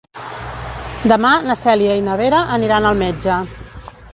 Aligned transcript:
Demà 1.11 1.33
na 1.49 1.57
Cèlia 1.61 1.99
i 1.99 2.03
na 2.07 2.15
Vera 2.25 2.41
aniran 2.59 2.89
al 2.93 2.99
metge. 3.03 3.37